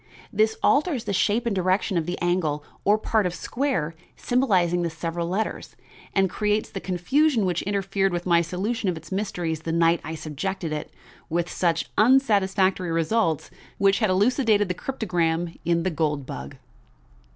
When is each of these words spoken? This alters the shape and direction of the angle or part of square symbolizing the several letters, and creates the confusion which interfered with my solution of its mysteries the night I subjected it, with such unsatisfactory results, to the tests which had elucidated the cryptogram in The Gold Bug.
This 0.33 0.57
alters 0.63 1.03
the 1.03 1.13
shape 1.13 1.45
and 1.45 1.55
direction 1.55 1.95
of 1.95 2.07
the 2.07 2.17
angle 2.23 2.63
or 2.83 2.97
part 2.97 3.27
of 3.27 3.35
square 3.35 3.93
symbolizing 4.15 4.81
the 4.81 4.89
several 4.89 5.27
letters, 5.27 5.75
and 6.15 6.27
creates 6.27 6.71
the 6.71 6.79
confusion 6.81 7.45
which 7.45 7.61
interfered 7.61 8.11
with 8.11 8.25
my 8.25 8.41
solution 8.41 8.89
of 8.89 8.97
its 8.97 9.11
mysteries 9.11 9.59
the 9.59 9.71
night 9.71 10.01
I 10.03 10.15
subjected 10.15 10.73
it, 10.73 10.91
with 11.29 11.51
such 11.51 11.91
unsatisfactory 11.99 12.91
results, 12.91 13.43
to 13.43 13.49
the 13.51 13.55
tests 13.59 13.75
which 13.77 13.99
had 13.99 14.09
elucidated 14.09 14.69
the 14.69 14.73
cryptogram 14.73 15.55
in 15.65 15.83
The 15.83 15.91
Gold 15.91 16.25
Bug. 16.25 16.55